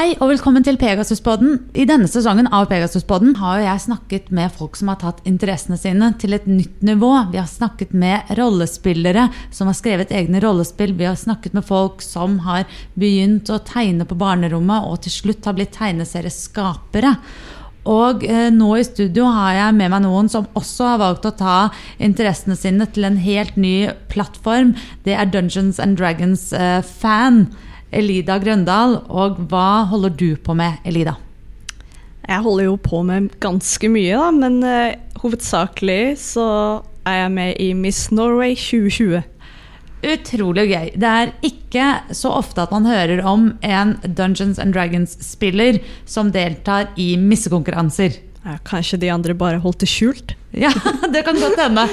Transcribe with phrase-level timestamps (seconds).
[0.00, 1.58] Hei og velkommen til Pegasuspodden.
[1.76, 6.08] I denne sesongen av Pegasuspodden har jeg snakket med folk som har tatt interessene sine
[6.22, 7.10] til et nytt nivå.
[7.34, 10.94] Vi har snakket med rollespillere som har skrevet egne rollespill.
[10.96, 12.64] Vi har snakket med folk som har
[12.96, 17.12] begynt å tegne på barnerommet og til slutt har blitt tegneserieskapere.
[17.92, 21.36] Og eh, nå i studio har jeg med meg noen som også har valgt å
[21.36, 21.58] ta
[22.00, 24.78] interessene sine til en helt ny plattform.
[25.04, 27.50] Det er Dungeons and Dragons-fan.
[27.50, 29.00] Eh, Elida Grøndal.
[29.08, 31.16] Og hva holder du på med, Elida?
[32.28, 36.46] Jeg holder jo på med ganske mye, da, men uh, hovedsakelig så
[37.08, 39.22] er jeg med i Miss Norway 2020.
[40.00, 40.92] Utrolig gøy.
[40.96, 41.86] Det er ikke
[42.16, 48.16] så ofte at man hører om en Dungeons and Dragons-spiller som deltar i missekonkurranser.
[48.40, 50.32] Ja, kanskje de andre bare holdt det skjult?
[50.56, 50.72] Ja,
[51.12, 51.84] det kan godt hende.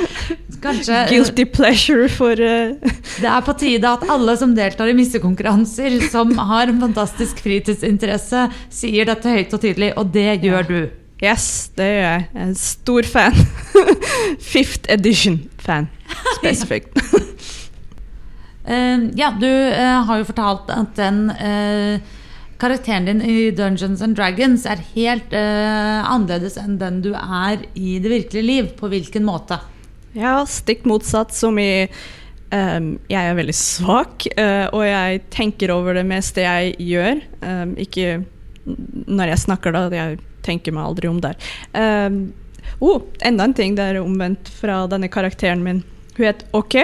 [0.63, 2.77] Kanskje, Guilty pleasure for uh...
[3.19, 8.47] Det er på tide at alle som deltar i missekonkurranser, som har en fantastisk fritidsinteresse,
[8.73, 10.79] sier dette høyt og tydelig, og det gjør du.
[11.21, 12.25] Yes, det gjør jeg.
[12.31, 13.37] Jeg er en stor fan.
[14.53, 15.89] Fifth edition-fan,
[16.39, 16.95] spesifikt.
[18.63, 21.25] uh, ja, du uh, har jo fortalt at den
[22.57, 27.97] karakteren din i Dungeons and Dragons er helt uh, annerledes enn den du er i
[28.01, 28.69] det virkelige liv.
[28.79, 29.59] På hvilken måte?
[30.17, 31.35] Ja, stikk motsatt.
[31.35, 31.87] Som i
[32.51, 37.21] um, Jeg er veldig svak, uh, og jeg tenker over det meste jeg gjør.
[37.43, 38.23] Um, ikke
[39.07, 39.87] når jeg snakker, da.
[39.93, 41.37] Jeg tenker meg aldri om der.
[41.75, 42.21] Um,
[42.79, 45.83] oh, enda en ting det er omvendt fra denne karakteren min.
[46.17, 46.79] Hun het OK,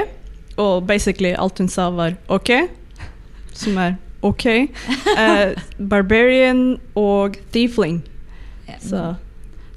[0.61, 2.53] og basically alt hun sa, var OK.
[3.57, 4.47] Som er OK.
[5.17, 6.63] Uh, barbarian
[6.99, 8.01] og thiefling.
[8.83, 9.13] Så.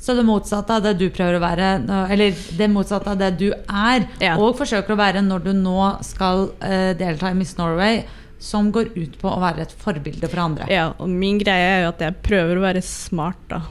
[0.00, 1.70] Så det motsatte av det du prøver å være,
[2.14, 4.36] eller det motsatte av det du er, ja.
[4.38, 8.04] og forsøker å være når du nå skal uh, delta i Miss Norway,
[8.38, 10.68] som går ut på å være et forbilde for andre.
[10.70, 13.64] Ja, og min greie er jo at jeg prøver å være smart, da.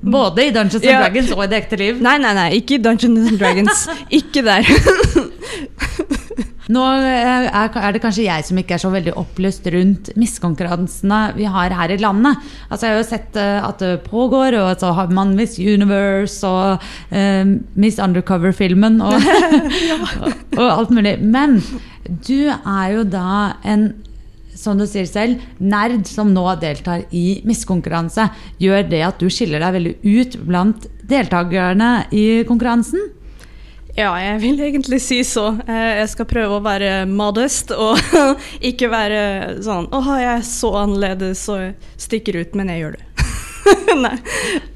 [0.00, 2.00] Både i Dungeons and Dragons og i det ekte liv?
[2.02, 3.86] Nei, nei, nei, ikke i Dungeons Dragons.
[4.20, 4.68] ikke der.
[6.72, 11.46] Nå eh, er det kanskje jeg som ikke er så veldig opplyst rundt miskonkurransene vi
[11.50, 12.42] har her i landet.
[12.70, 16.46] Altså Jeg har jo sett eh, at det pågår, og så har man Miss Universe
[16.46, 16.82] og
[17.12, 19.14] uh, Miss Undercover-filmen og,
[20.60, 21.16] og, alt mulig.
[21.22, 21.60] Men
[22.26, 23.92] du er jo da en
[24.56, 28.24] som du sier selv, nerd som nå deltar i miskonkurranse.
[28.62, 33.12] Gjør det at du skiller deg veldig ut blant deltakerne i konkurransen?
[33.96, 35.54] Ja, jeg vil egentlig si så.
[35.64, 37.96] Eh, jeg skal prøve å være modest og
[38.70, 39.20] ikke være
[39.64, 43.04] sånn Å, jeg er så annerledes og stikker ut, men jeg gjør det.
[44.04, 44.16] Nei.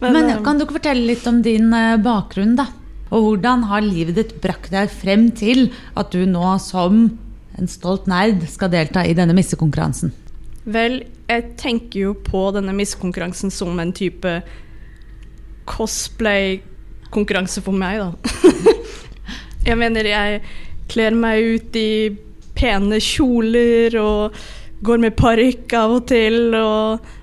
[0.00, 2.66] Men, men, eh, kan du ikke fortelle litt om din eh, bakgrunn, da?
[3.10, 7.18] Og hvordan har livet ditt brakt deg frem til at du nå som
[7.60, 10.14] en stolt nerd skal delta i denne missekonkurransen?
[10.70, 14.42] Vel, jeg tenker jo på denne missekonkurransen som en type
[15.68, 18.12] cosplay-konkurranse for meg, da.
[19.66, 20.42] Jeg mener, jeg
[20.90, 22.10] kler meg ut i
[22.58, 24.36] pene kjoler og
[24.84, 26.54] går med parykk av og til.
[26.56, 27.16] Og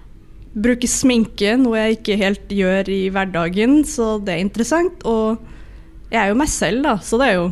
[0.58, 5.06] bruker sminke, noe jeg ikke helt gjør i hverdagen, så det er interessant.
[5.06, 5.38] Og
[6.12, 7.48] jeg er jo meg selv, da, så det er jo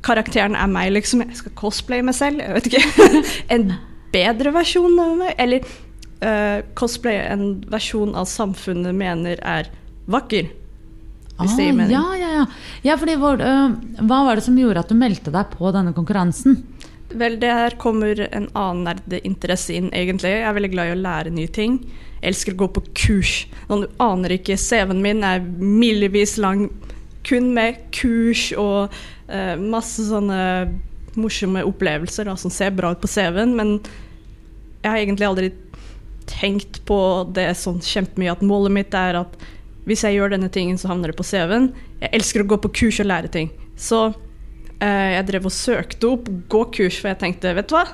[0.00, 1.20] Karakteren er meg, liksom.
[1.28, 3.18] Jeg skal cosplaye meg selv, jeg vet ikke.
[3.54, 3.66] en
[4.14, 5.34] bedre versjon av meg.
[5.36, 5.66] Eller
[6.24, 9.68] uh, cosplaye en versjon av samfunnet mener er
[10.08, 10.48] vakker.
[11.44, 11.94] Hvis det gir ah, mening.
[11.96, 12.44] Ja, ja, ja.
[12.86, 15.94] ja fordi, hvor, uh, hva var det som gjorde at du meldte deg på denne
[15.96, 16.60] konkurransen?
[17.10, 20.30] Vel, det her kommer en annen nerdeinteresse inn, egentlig.
[20.36, 21.80] Jeg er veldig glad i å lære nye ting.
[22.20, 23.34] Jeg elsker å gå på kurs.
[23.70, 26.68] Noen du aner ikke, CV-en min er milevis lang
[27.26, 28.94] kun med kurs og
[29.28, 30.38] uh, masse sånne
[31.18, 33.74] morsomme opplevelser da, som ser bra ut på CV-en, men
[34.80, 35.50] jeg har egentlig aldri
[36.30, 37.00] tenkt på
[37.34, 39.34] det sånn kjempemye at målet mitt er at
[39.88, 41.70] hvis jeg gjør denne tingen, så havner det på CV-en.
[42.02, 43.50] Jeg elsker å gå på kurs og lære ting.
[43.80, 47.86] Så eh, jeg drev og søkte opp gå-kurs, for jeg tenkte, vet du hva?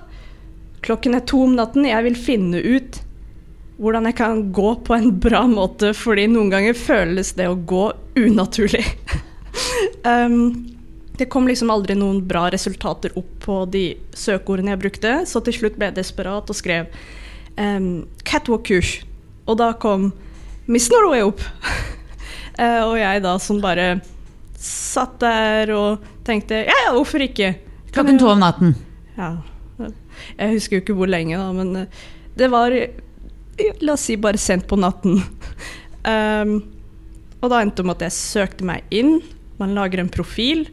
[0.86, 3.00] Klokken er to om natten, jeg vil finne ut
[3.76, 7.90] hvordan jeg kan gå på en bra måte, fordi noen ganger føles det å gå
[8.16, 8.84] unaturlig.
[10.08, 10.54] um,
[11.16, 13.84] det kom liksom aldri noen bra resultater opp på de
[14.16, 16.88] søkeordene jeg brukte, så til slutt ble jeg desperat og skrev
[17.60, 18.98] um, catwalk-kurs.
[19.46, 20.10] Og da kom
[20.66, 21.42] Miss Norway opp.
[22.58, 23.96] uh, og jeg da som bare
[24.60, 27.52] satt der og tenkte ja, ja, hvorfor ikke?
[27.94, 28.74] Klokken to om natten.
[29.16, 29.36] Ja.
[30.36, 32.74] Jeg husker jo ikke hvor lenge, da, men eh, det var
[33.80, 35.20] La oss si bare sent på natten.
[36.12, 36.58] um,
[37.40, 39.22] og da endte det med at jeg søkte meg inn.
[39.60, 40.66] Man lager en profil.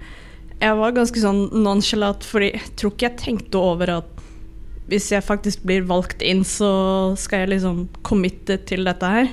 [0.59, 4.11] Jeg var ganske sånn nonchalant, fordi jeg tror ikke jeg tenkte over at
[4.91, 9.31] hvis jeg faktisk blir valgt inn, så skal jeg liksom committe til dette her.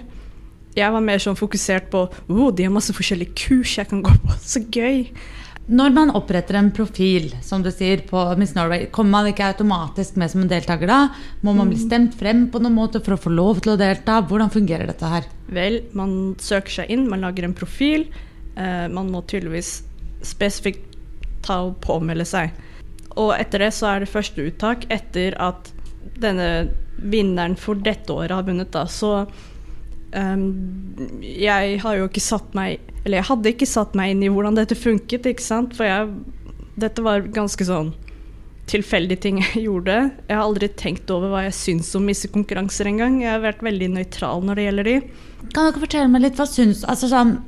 [0.81, 4.17] Jeg var mer sånn fokusert på oh, de har masse forskjellige kurs jeg kan gå
[4.25, 4.39] på.
[4.53, 5.07] Så gøy.
[5.71, 10.17] Når man oppretter en profil, som du sier, på Miss Norway, kommer man ikke automatisk
[10.19, 10.99] med som en deltaker da?
[11.47, 14.19] Må man bli stemt frem på noen måte for å få lov til å delta?
[14.27, 15.29] Hvordan fungerer dette her?
[15.55, 18.09] Vel, man søker seg inn, man lager en profil.
[18.57, 19.77] Eh, man må tydeligvis
[20.27, 20.99] spesifikt
[21.47, 22.51] ta og påmelde seg.
[23.21, 25.71] Og etter det så er det første uttak etter at
[26.21, 26.51] denne
[27.01, 28.89] vinneren for dette året har vunnet, da.
[28.91, 29.29] Så
[30.17, 30.45] um,
[31.23, 34.59] jeg har jo ikke satt meg Eller jeg hadde ikke satt meg inn i hvordan
[34.59, 35.77] dette funket, ikke sant.
[35.79, 36.11] For jeg,
[36.81, 37.95] dette var ganske sånn
[38.71, 39.97] tilfeldige ting jeg gjorde.
[40.29, 43.21] Jeg har aldri tenkt over hva jeg syns om disse konkurranser engang.
[43.25, 44.99] Jeg har vært veldig nøytral når det gjelder de.
[45.51, 47.39] Kan dere fortelle meg litt hva syns altså sånn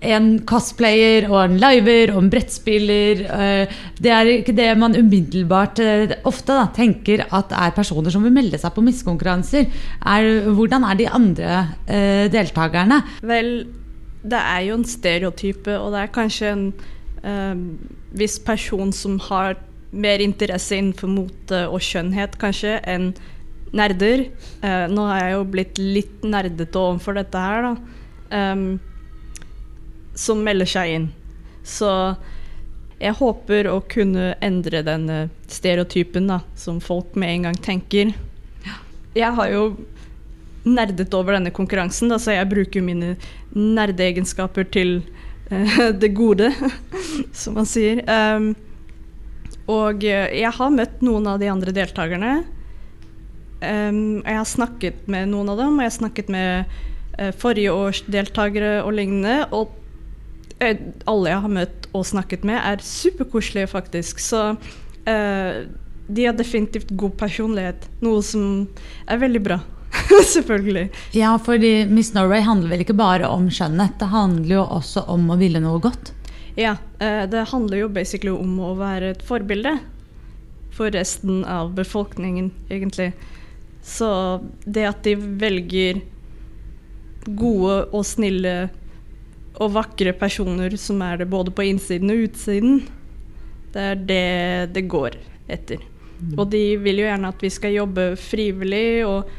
[0.00, 3.24] en cosplayer og en liver og en brettspiller.
[3.28, 8.24] eh, Det er ikke det man umiddelbart eh, ofte da, tenker at er personer som
[8.24, 9.68] vil melde seg på miskonkurranser.
[10.00, 11.50] Er, hvordan er de andre
[11.86, 13.02] eh, deltakerne?
[13.22, 13.66] Vel,
[14.22, 16.64] det er jo en stereotype, og det er kanskje en
[17.24, 17.64] um,
[18.16, 19.56] viss person som har
[19.90, 23.12] mer interesse innenfor mote og skjønnhet, kanskje, enn
[23.76, 24.28] nerder.
[24.64, 27.98] Eh, nå har jeg jo blitt litt nerdete overfor dette her, da.
[28.30, 28.78] Um,
[30.20, 31.06] som melder seg inn.
[31.64, 31.90] Så
[33.00, 35.08] jeg håper å kunne endre den
[35.48, 38.12] stereotypen da, som folk med en gang tenker.
[39.16, 39.64] Jeg har jo
[40.64, 43.14] nerdet over denne konkurransen, da, så jeg bruker mine
[43.56, 44.98] nerdeegenskaper til
[45.50, 46.50] uh, det gode,
[47.40, 48.02] som man sier.
[48.06, 48.52] Um,
[49.70, 52.40] og eh, jeg har møtt noen av de andre deltakerne.
[53.60, 56.72] Um, jeg har snakket med noen av dem, og jeg har snakket med
[57.20, 59.44] uh, forrige års deltakere og lignende.
[59.54, 59.70] Og
[60.60, 64.22] alle jeg har møtt og snakket med, er superkoselige, faktisk.
[64.22, 65.60] Så uh,
[66.10, 68.66] de har definitivt god personlighet, noe som
[69.06, 69.60] er veldig bra.
[70.34, 70.88] Selvfølgelig.
[71.16, 75.30] Ja, fordi Miss Norway handler vel ikke bare om skjønnhet, det handler jo også om
[75.30, 76.12] å ville noe godt.
[76.58, 79.76] Ja, det handler jo basically om å være et forbilde
[80.74, 83.12] for resten av befolkningen, egentlig.
[83.82, 86.02] Så det at de velger
[87.26, 88.70] gode og snille
[89.60, 92.80] og vakre personer som er det både på innsiden og utsiden,
[93.74, 94.24] det er det
[94.74, 95.18] det går
[95.50, 95.84] etter.
[96.36, 99.30] Og de vil jo gjerne at vi skal jobbe frivillig og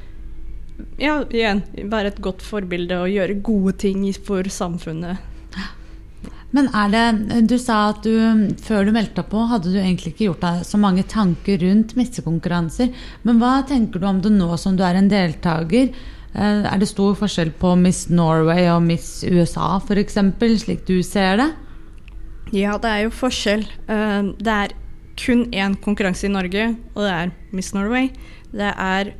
[1.01, 5.27] ja, igjen være et godt forbilde og gjøre gode ting for samfunnet.
[6.51, 10.11] Men er det, Du sa at du før du meldte deg på, hadde du egentlig
[10.11, 12.91] ikke gjort deg så mange tanker rundt missekonkurranser.
[13.23, 15.93] Men hva tenker du om det nå som du er en deltaker?
[16.35, 20.17] Eh, Er det stor forskjell på Miss Norway og Miss USA f.eks.,
[20.63, 21.49] slik du ser det?
[22.55, 23.65] Ja, det er jo forskjell.
[23.87, 24.75] Eh, Det er
[25.21, 28.09] kun én konkurranse i Norge, og det er Miss Norway.
[28.51, 29.13] Det er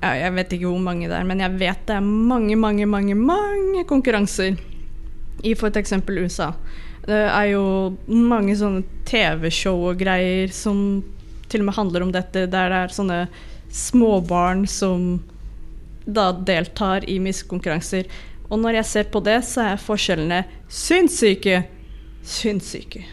[0.00, 3.14] Jeg vet ikke hvor mange det er, men jeg vet det er mange, mange, mange,
[3.16, 4.56] mange konkurranser
[5.42, 5.92] i f.eks.
[6.06, 6.52] USA.
[7.04, 11.02] Det er jo mange sånne TV-show og greier som
[11.48, 13.18] til og med handler om dette, der det er sånne
[13.74, 15.18] småbarn som
[16.08, 18.08] da deltar i miskonkurranser.
[18.48, 21.62] Og når jeg ser på det, så er forskjellene sinnssyke.
[22.24, 23.04] Sinnssyke.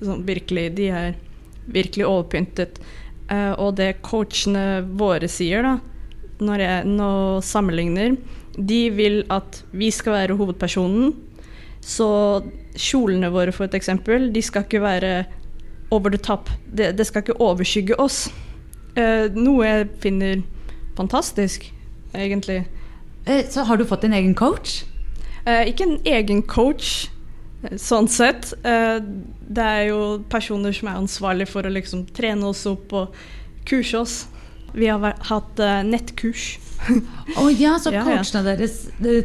[0.00, 0.70] Sånn virkelig.
[0.78, 1.18] De er
[1.70, 2.80] virkelig overpyntet.
[3.30, 5.76] Uh, og det coachene våre sier, da,
[6.40, 7.10] når jeg nå
[7.44, 8.16] sammenligner
[8.56, 11.12] De vil at vi skal være hovedpersonen.
[11.84, 12.08] Så
[12.74, 15.12] kjolene våre, for et eksempel, de skal ikke være
[15.94, 16.50] over the top.
[16.66, 18.24] Det, det skal ikke overskygge oss.
[18.96, 20.42] Uh, noe jeg finner
[20.98, 21.68] fantastisk,
[22.14, 22.64] egentlig.
[23.26, 24.84] Eh, Så har du fått din egen coach?
[25.44, 27.08] Eh, ikke en egen coach,
[27.62, 28.52] eh, sånn sett.
[28.62, 33.14] Det er jo personer som er ansvarlig for å liksom trene oss opp og
[33.66, 34.26] kurse oss.
[34.74, 36.58] Vi har hatt nettkurs.
[37.40, 38.04] Å ja, så Ja, ja.
[38.06, 39.22] coachene deres de,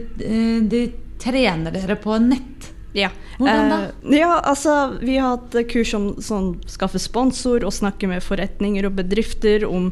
[0.67, 2.71] de, trener dere på nett?
[2.95, 3.09] Ja.
[3.37, 3.77] Hvordan da?
[3.85, 8.87] Eh, ja, altså, vi har hatt kurs om sånn skaffe sponsor og snakke med forretninger
[8.87, 9.91] og bedrifter om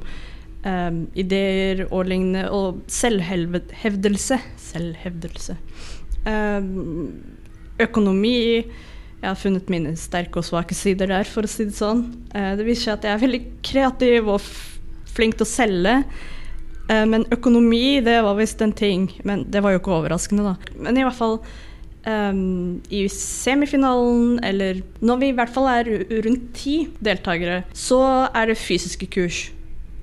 [0.67, 4.39] eh, ideer og lignende, og selvhevdelse.
[4.70, 5.58] Selvhevdelse.
[6.24, 7.24] Um,
[7.84, 8.38] økonomi.
[9.24, 12.05] Jeg har funnet mine sterke og svake sider der, for å si det sånn.
[12.36, 14.48] Uh, det viser seg at jeg er veldig kreativ og
[15.13, 15.98] flink til å selge.
[16.89, 19.10] Uh, men økonomi, det var visst en ting.
[19.27, 20.79] Men det var jo ikke overraskende, da.
[20.79, 21.39] Men i hvert fall
[22.08, 25.91] um, i semifinalen, eller når vi i hvert fall er
[26.25, 28.01] rundt ti deltakere, så
[28.32, 29.46] er det fysiske kurs.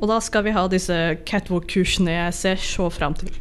[0.01, 0.97] Og da skal vi ha disse
[1.29, 3.33] catwalk-kursene jeg ser så fram til.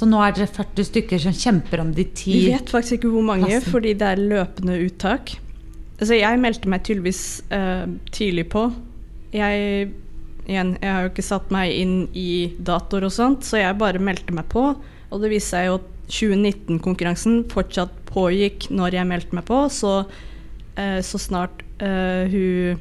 [0.00, 3.10] Så nå er dere 40 stykker som kjemper om de ti Vi vet faktisk ikke
[3.12, 3.72] hvor mange, Plassen.
[3.74, 5.34] fordi det er løpende uttak.
[6.00, 8.62] Altså, jeg meldte meg tydeligvis uh, tidlig på.
[9.36, 9.90] Jeg
[10.48, 14.00] igjen, jeg har jo ikke satt meg inn i datoer og sånt, så jeg bare
[14.02, 14.70] meldte meg på.
[15.10, 19.92] Og det viste seg jo at 2019-konkurransen fortsatt pågikk når jeg meldte meg på, så,
[20.08, 22.80] uh, så snart uh, hun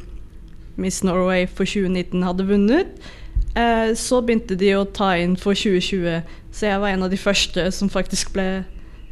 [0.80, 3.10] Miss Norway for 2019 hadde vunnet,
[3.56, 6.22] eh, så begynte de å ta inn for 2020.
[6.52, 8.48] Så jeg var en av de første som faktisk ble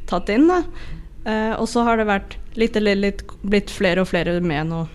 [0.07, 0.49] tatt inn.
[1.27, 4.85] Eh, og så har det vært litt eller litt blitt flere og flere med nå.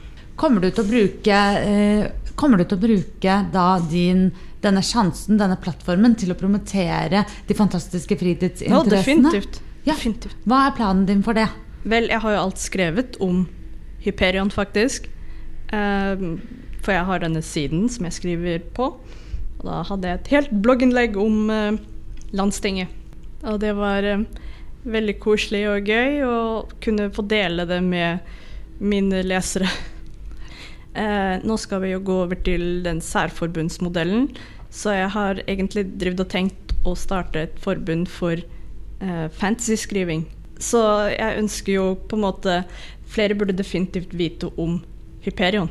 [0.40, 4.30] Kommer du til å bruke, eh, kommer du til å bruke da din
[4.62, 8.70] denne sjansen, denne plattformen, til å promotere de fantastiske fritidsinteressene?
[8.70, 9.60] Ja, definitivt.
[9.84, 9.94] Ja.
[9.94, 10.36] definitivt.
[10.46, 11.48] Hva er planen din for det?
[11.82, 13.48] Vel, jeg har jo alt skrevet om
[14.04, 15.08] Hyperion, faktisk.
[15.72, 16.40] Ehm,
[16.82, 18.92] for jeg har denne siden som jeg skriver på.
[19.60, 21.80] Og da hadde jeg et helt blogginnlegg om eh,
[22.36, 22.92] landstinget.
[23.46, 24.26] Og det var eh,
[24.82, 26.36] veldig koselig og gøy å
[26.82, 29.70] kunne få dele det med mine lesere.
[30.92, 34.26] Eh, nå skal vi jo gå over til den særforbundsmodellen,
[34.68, 40.26] så jeg har egentlig drevet og tenkt å starte et forbund for eh, fantasy-skriving.
[40.60, 40.82] Så
[41.14, 42.58] jeg ønsker jo på en måte
[43.12, 44.82] Flere burde definitivt vite om
[45.24, 45.70] Hyperion.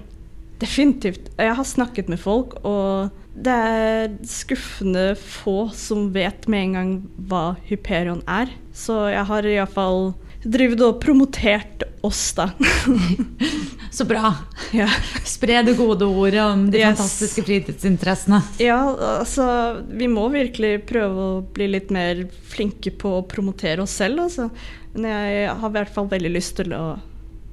[0.61, 1.31] Definitivt.
[1.41, 6.91] Jeg har snakket med folk, og det er skuffende få som vet med en gang
[7.31, 8.51] hva Hyperion er.
[8.75, 12.47] Så jeg har iallfall drevet og promotert oss, da.
[13.91, 14.31] Så bra.
[14.73, 14.87] ja.
[15.27, 16.95] Spre det gode ordet om de Yes.
[16.97, 18.39] fantastiske fritidsinteressene.
[18.63, 18.79] ja,
[19.19, 19.45] altså
[19.89, 24.49] Vi må virkelig prøve å bli litt mer flinke på å promotere oss selv, altså.
[24.95, 26.83] Men jeg har i hvert fall veldig lyst til å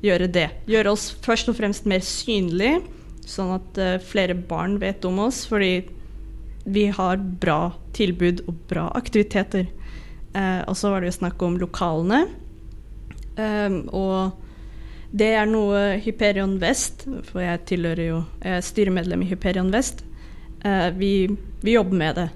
[0.05, 0.49] gjøre det.
[0.71, 2.83] Gjøre oss først og fremst mer synlige,
[3.28, 5.45] sånn at eh, flere barn vet om oss.
[5.50, 5.83] Fordi
[6.69, 9.69] vi har bra tilbud og bra aktiviteter.
[10.35, 12.26] Eh, og så var det jo snakk om lokalene.
[13.38, 14.35] Um, og
[15.14, 20.02] det er noe Hyperion Vest, for jeg tilhører jo jeg er styremedlem i Hyperion Vest,
[20.67, 21.12] eh, vi,
[21.62, 22.28] vi jobber med det.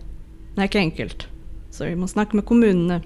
[0.53, 1.27] Det er ikke enkelt.
[1.73, 2.99] Så vi må snakke med kommunene.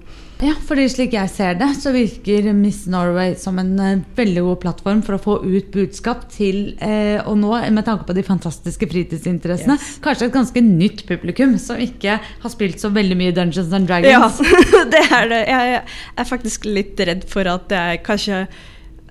[0.43, 4.59] Ja, fordi slik jeg ser det, så virker Miss Norway som en eh, veldig god
[4.65, 8.89] plattform for å få ut budskap til eh, Og nå, med tanke på de fantastiske
[8.91, 9.93] fritidsinteressene, Yes.
[10.03, 14.27] kanskje et ganske nytt publikum som ikke har spilt så veldig mye Dungeons and Ja,
[14.93, 15.41] det er det.
[15.47, 15.79] Jeg
[16.19, 18.43] er faktisk litt redd for at jeg kanskje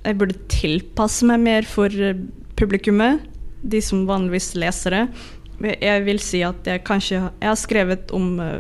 [0.07, 2.21] jeg burde tilpasse meg mer for eh,
[2.61, 3.25] publikummet.
[3.67, 5.03] De som vanligvis leser det.
[5.63, 8.59] Jeg vil si at jeg kanskje Jeg har skrevet om uh,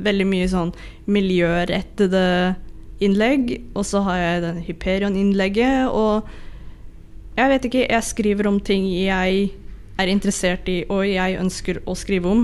[0.00, 0.72] veldig mye sånn
[1.08, 2.56] miljørettede
[3.04, 6.26] innlegg, og så har jeg den Hyperion-innlegget, og
[7.38, 9.52] jeg vet ikke, jeg skriver om ting jeg
[9.98, 12.42] er interessert i, og jeg ønsker å skrive om.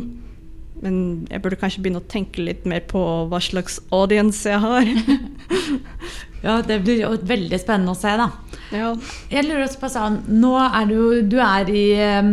[0.84, 0.96] Men
[1.30, 4.87] jeg burde kanskje begynne å tenke litt mer på hva slags audience jeg har.
[6.44, 8.26] Ja, Det blir jo veldig spennende å se, da.
[8.68, 8.90] ja.
[9.32, 12.26] Jeg lurer også på sånn Nå er du Du er i eh,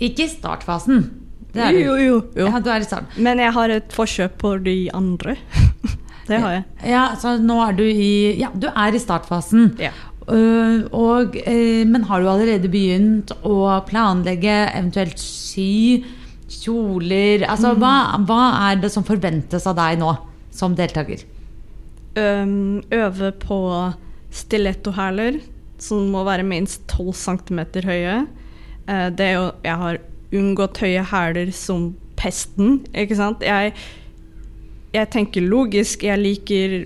[0.00, 1.08] Ikke i startfasen.
[1.50, 1.74] Er.
[1.74, 2.46] Jo, jo, jo.
[2.46, 3.16] Ja, du er i starten.
[3.18, 5.34] Men jeg har et forkjøp på de andre.
[6.30, 6.64] det har jeg.
[6.92, 9.74] Ja, så nå er du i Ja, du er i startfasen.
[9.82, 9.92] Ja.
[10.30, 16.04] Uh, og, uh, men har du allerede begynt å planlegge eventuelt sy,
[16.50, 20.12] kjoler Altså, hva, hva er det som forventes av deg nå
[20.54, 21.24] som deltaker?
[22.18, 23.58] Um, øve på
[24.34, 25.40] stilettohæler,
[25.82, 28.20] som må være minst 12 cm høye.
[28.90, 33.42] Eh, det er jo Jeg har unngått høye hæler som pesten, ikke sant.
[33.42, 33.72] Jeg,
[34.94, 36.04] jeg tenker logisk.
[36.06, 36.76] Jeg liker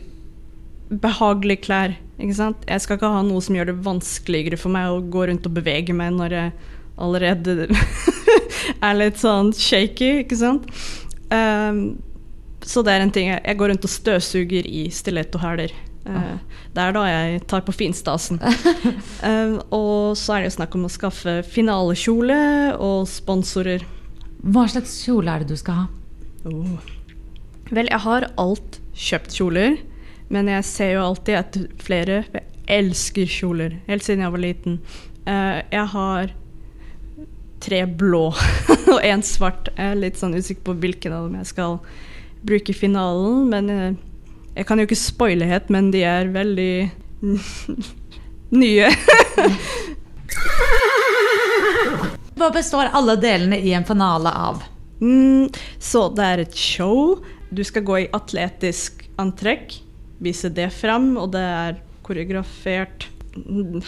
[1.02, 2.64] behagelige klær, ikke sant.
[2.70, 5.56] Jeg skal ikke ha noe som gjør det vanskeligere for meg å gå rundt og
[5.56, 6.54] bevege meg når jeg
[7.04, 7.66] allerede
[8.87, 10.68] er litt sånn shaky, ikke sant.
[11.34, 11.96] Um,
[12.64, 13.32] så det er en ting.
[13.32, 15.75] Jeg, går rundt og støvsuger i stilettohæler.
[16.04, 16.37] Uh,
[16.76, 18.40] det er da jeg tar på finstasen.
[19.25, 22.37] Ehm, og så er det jo snakk om å skaffe finalekjole
[22.76, 23.87] og sponsorer.
[24.44, 25.87] Hva slags kjole er det du skal ha?
[26.44, 26.76] Oh.
[27.73, 29.78] Vel, jeg har alt kjøpt kjoler,
[30.28, 32.18] men jeg ser jo alltid etter flere.
[32.34, 32.44] Jeg
[32.80, 34.80] elsker kjoler, helt siden jeg var liten.
[35.25, 36.34] Eh, jeg har
[37.64, 38.26] tre blå
[38.92, 39.70] og én svart.
[39.73, 41.78] Jeg er litt sånn usikker på hvilken av dem jeg skal
[42.44, 44.02] bruke i finalen, men eh,
[44.54, 46.90] jeg kan jo ikke spoile helt, men de er veldig
[48.62, 48.90] nye.
[52.34, 54.62] Hva består alle delene i en finale av?
[55.00, 55.49] Mm,
[55.82, 57.18] så det er et show.
[57.54, 59.75] Du skal gå i atletisk antrekk,
[60.23, 63.08] vise det fram, og det er koreografert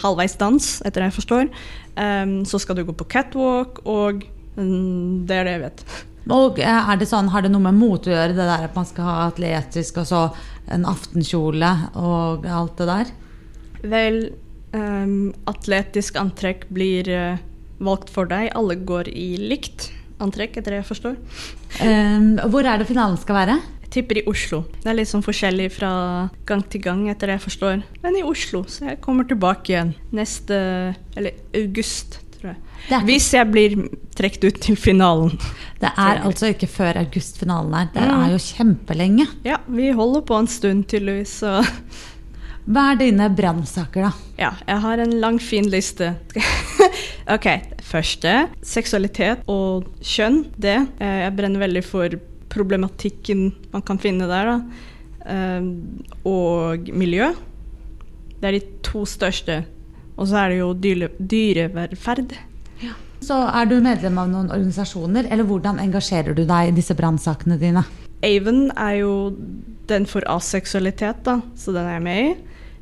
[0.01, 1.49] halvveis dans, etter det jeg forstår.
[1.95, 4.23] Um, så skal du gå på catwalk, og
[4.55, 5.85] um, det er det jeg vet.
[6.33, 8.75] Og eh, er det sånn, Har det noe med mote å gjøre, det der at
[8.75, 10.25] man skal ha atletisk og så
[10.73, 13.15] en aftenkjole og alt det der?
[13.87, 14.19] Vel,
[14.75, 17.39] Um, atletisk antrekk blir uh,
[17.79, 18.49] valgt for deg.
[18.57, 19.91] Alle går i likt
[20.23, 21.17] antrekk, etter det jeg forstår.
[21.79, 23.57] Um, hvor er det finalen skal være?
[23.85, 24.65] Jeg tipper i Oslo.
[24.83, 25.91] Det er litt sånn forskjellig fra
[26.49, 27.85] gang til gang, etter det jeg forstår.
[28.03, 30.57] Men i Oslo, så jeg kommer tilbake igjen neste
[31.15, 32.83] Eller august, tror jeg.
[32.87, 33.03] ikke...
[33.11, 33.77] Hvis jeg blir
[34.17, 35.33] trukket ut til finalen.
[35.77, 37.89] Det er altså ikke før august-finalen er.
[37.93, 38.13] Det mm.
[38.17, 39.27] er jo kjempelenge.
[39.45, 41.35] Ja, vi holder på en stund, tydeligvis.
[41.43, 41.59] Så
[42.67, 44.31] hva er dine brannsaker, da?
[44.35, 46.09] Ja, jeg har en lang, fin liste.
[47.35, 47.47] ok,
[47.87, 48.33] første
[48.65, 50.41] seksualitet og kjønn.
[50.59, 50.75] Det.
[50.99, 52.17] Eh, jeg brenner veldig for
[52.51, 54.83] problematikken man kan finne der, da.
[55.31, 55.69] Eh,
[56.27, 57.31] og miljø.
[58.37, 59.61] Det er de to største.
[60.17, 62.35] Og så er det jo dyre, dyrevelferd.
[62.81, 62.95] Ja.
[63.25, 67.57] Så er du medlem av noen organisasjoner, eller hvordan engasjerer du deg i disse brannsakene
[67.61, 67.85] dine?
[68.25, 69.13] Avon er jo
[69.87, 72.29] den for aseksualitet, da, så den er jeg med i.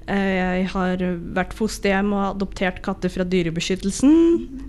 [0.06, 1.02] Eh, jeg har
[1.36, 4.14] vært fosterhjem og adoptert katter fra Dyrebeskyttelsen.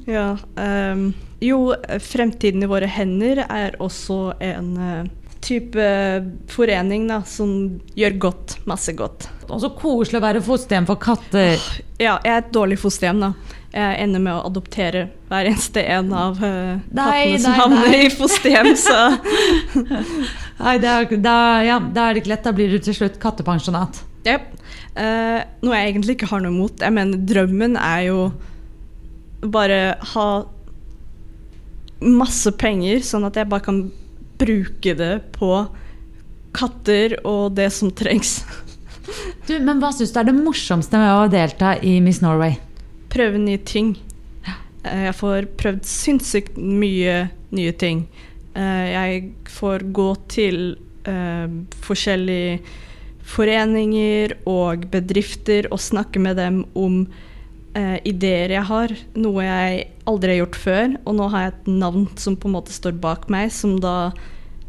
[0.08, 1.10] Ja, um,
[1.44, 1.60] jo,
[2.00, 5.88] Fremtiden i våre hender er også en uh, type
[6.50, 7.50] forening da, som
[7.98, 8.56] gjør godt.
[8.68, 9.28] Masse godt.
[9.46, 11.60] Og så koselig å være fosterhjem for katter.
[12.00, 13.32] Ja, jeg er et dårlig fosterhjem, da.
[13.76, 18.70] Jeg ender med å adoptere hver eneste en av uh, kattene som havner i fosterhjem,
[18.80, 18.96] så
[20.64, 22.46] Nei, da, da, ja, da er det ikke lett.
[22.46, 24.00] Da blir du til slutt kattepensjonat.
[24.26, 24.48] Yep.
[24.96, 26.80] Uh, noe jeg egentlig ikke har noe imot.
[26.80, 28.20] Jeg mener, drømmen er jo
[29.52, 29.80] bare
[30.14, 30.26] ha
[32.06, 33.84] masse penger, sånn at jeg bare kan
[34.40, 35.50] bruke det på
[36.56, 38.40] katter og det som trengs.
[39.48, 42.56] du, men hva syns du er det morsomste med å delta i Miss Norway?
[43.12, 43.94] Prøve nye ting.
[44.86, 47.26] Uh, jeg får prøvd sinnssykt mye
[47.56, 48.06] nye ting.
[48.56, 50.60] Uh, jeg får gå til
[51.86, 52.58] forskjellige
[53.26, 57.04] foreninger og bedrifter og snakke med dem om
[57.76, 58.94] eh, ideer jeg har.
[59.20, 60.96] Noe jeg aldri har gjort før.
[61.04, 64.12] Og nå har jeg et navn som på en måte står bak meg, som da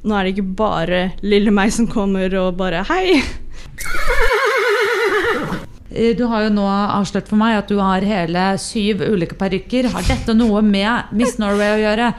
[0.08, 3.18] Nå er det ikke bare lille meg som kommer og bare Hei!
[5.88, 9.88] Eh, du har jo nå avslørt for meg at du har hele syv ulike parykker.
[9.94, 12.10] Har dette noe med Miss Norway å gjøre?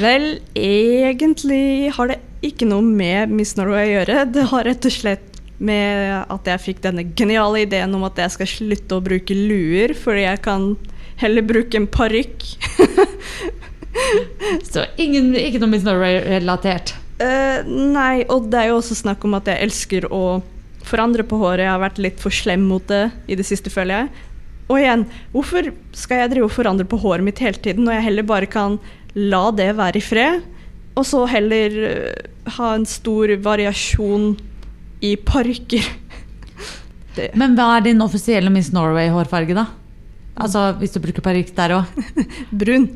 [0.00, 4.24] Vel, egentlig har det ikke noe med Miss Norway å gjøre.
[4.32, 8.34] Det har rett og slett med at jeg fikk denne geniale ideen om at jeg
[8.36, 10.70] skal slutte å bruke luer, fordi jeg kan
[11.18, 12.46] heller bruke en parykk.
[14.70, 16.94] Så ingen, ikke noe Miss Norway-relatert?
[17.18, 20.38] Uh, nei, og det er jo også snakk om at jeg elsker å
[20.86, 21.64] forandre på håret.
[21.66, 24.26] Jeg har vært litt for slem mot det i det siste, føler jeg.
[24.68, 28.06] Og igjen, hvorfor skal jeg drive og forandre på håret mitt hele tiden, når jeg
[28.10, 28.78] heller bare kan
[29.16, 30.44] la det være i fred?
[30.98, 34.36] Og så heller uh, ha en stor variasjon
[35.04, 35.84] i parker.
[37.38, 39.68] Men hva er din offisielle Miss Norway-hårfarge, da?
[40.38, 42.02] Altså hvis du bruker parykk der òg?
[42.60, 42.86] Brun.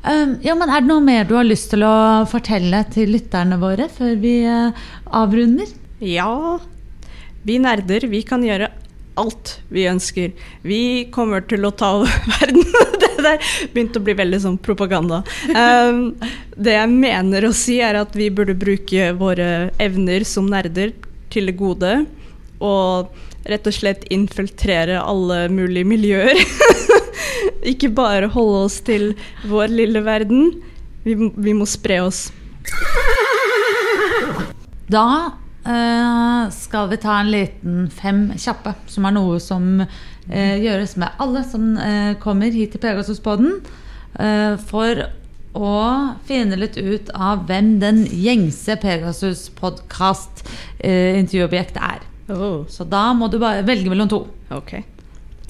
[0.00, 3.58] Um, ja, men Er det noe mer du har lyst til å fortelle til lytterne
[3.60, 4.76] våre før vi uh,
[5.12, 5.68] avrunder?
[6.00, 6.56] Ja.
[7.44, 8.70] Vi nerder, vi kan gjøre
[9.20, 10.32] alt vi ønsker.
[10.66, 10.82] Vi
[11.14, 12.66] kommer til å ta over verden.
[13.00, 15.22] det der begynte å bli veldig sånn propaganda.
[15.52, 16.14] Um,
[16.56, 20.94] det jeg mener å si, er at vi burde bruke våre evner som nerder
[21.32, 21.94] til det gode.
[22.60, 23.12] Og
[23.48, 26.40] rett og slett infiltrere alle mulige miljøer.
[27.72, 29.12] Ikke bare holde oss til
[29.48, 30.52] vår lille verden.
[31.04, 32.28] Vi, vi må spre oss.
[34.90, 35.06] Da
[35.60, 41.44] skal vi ta en liten fem kjappe, som er noe som uh, gjøres med alle
[41.44, 43.60] som uh, kommer hit til Pegasus-poden,
[44.66, 44.94] for
[45.54, 45.74] å
[46.26, 52.00] finne litt ut av hvem den gjengse Pegasus-podkast-intervjuobjekt er.
[52.30, 52.66] Oh.
[52.66, 54.26] Så da må du bare velge mellom to.
[54.50, 54.82] Okay.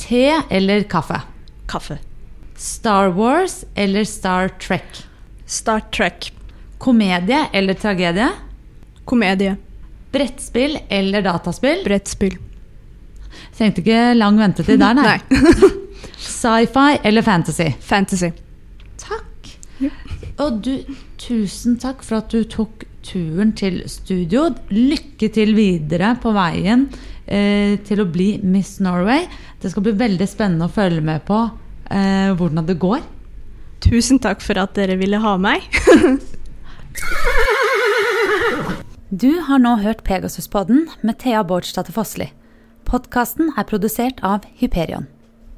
[0.01, 1.21] Te eller kaffe?
[1.69, 1.99] Kaffe.
[2.61, 5.07] Star Wars eller Star Trek?
[5.47, 6.33] Star Trek.
[6.79, 8.29] Komedie eller tragedie?
[9.05, 9.57] Komedie.
[10.13, 11.85] Brettspill eller dataspill?
[11.85, 12.37] Brettspill.
[13.57, 15.19] Trengte ikke lang ventetid der, nei.
[15.31, 15.71] nei.
[16.31, 17.69] Sci-fi eller fantasy?
[17.81, 18.33] Fantasy.
[19.01, 19.53] Takk.
[19.81, 19.93] Ja.
[20.41, 20.73] Og du,
[21.21, 24.49] tusen takk for at du tok turen til studio.
[24.73, 26.89] Lykke til videre på veien
[27.27, 29.27] eh, til å bli Miss Norway.
[29.61, 31.43] Det skal bli veldig spennende å følge med på
[31.91, 33.05] eh, hvordan det går.
[33.81, 35.65] Tusen takk for at dere ville ha meg.
[39.11, 42.29] Du har nå hørt Pegasuspodden med Thea Bårdstadter Fossli.
[42.87, 45.09] Podkasten er produsert av Hyperion.